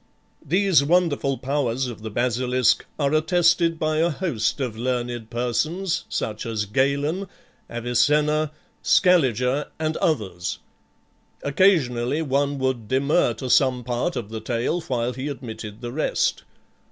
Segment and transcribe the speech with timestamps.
[0.43, 6.43] These wonderful powers of the basilisk are attested by a host of learned persons, such
[6.47, 7.27] as Galen,
[7.69, 8.49] Avicenna,
[8.81, 10.57] Scaliger, and others.
[11.43, 16.45] Occasionally one would demur to some part of the tale while he admitted the rest.